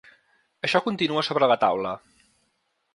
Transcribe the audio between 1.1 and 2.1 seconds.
sobre la taula.